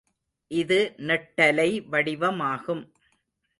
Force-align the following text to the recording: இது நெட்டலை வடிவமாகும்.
இது 0.51 0.79
நெட்டலை 0.99 1.69
வடிவமாகும். 1.89 2.83